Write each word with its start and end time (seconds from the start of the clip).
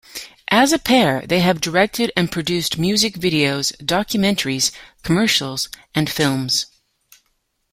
As 0.47 0.71
a 0.73 0.79
pair, 0.79 1.21
they 1.27 1.41
have 1.41 1.61
directed 1.61 2.11
and 2.17 2.31
produced 2.31 2.79
music 2.79 3.13
videos, 3.19 3.71
documentaries, 3.85 4.71
commercials 5.03 5.69
and 5.93 6.09
films. 6.09 6.65